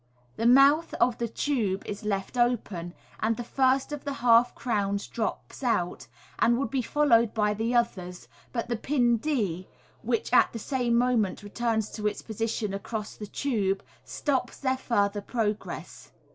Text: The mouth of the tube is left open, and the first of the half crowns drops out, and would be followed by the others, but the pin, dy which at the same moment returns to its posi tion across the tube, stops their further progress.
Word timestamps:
The 0.35 0.47
mouth 0.47 0.95
of 0.95 1.19
the 1.19 1.27
tube 1.27 1.83
is 1.85 2.03
left 2.03 2.35
open, 2.35 2.95
and 3.19 3.37
the 3.37 3.43
first 3.43 3.91
of 3.91 4.03
the 4.03 4.13
half 4.25 4.55
crowns 4.55 5.05
drops 5.05 5.61
out, 5.61 6.07
and 6.39 6.57
would 6.57 6.71
be 6.71 6.81
followed 6.81 7.35
by 7.35 7.53
the 7.53 7.75
others, 7.75 8.27
but 8.51 8.67
the 8.67 8.77
pin, 8.77 9.17
dy 9.17 9.67
which 10.01 10.33
at 10.33 10.51
the 10.53 10.57
same 10.57 10.95
moment 10.97 11.43
returns 11.43 11.91
to 11.91 12.07
its 12.07 12.23
posi 12.23 12.49
tion 12.49 12.73
across 12.73 13.15
the 13.15 13.27
tube, 13.27 13.83
stops 14.03 14.57
their 14.57 14.75
further 14.77 15.21
progress. 15.21 16.11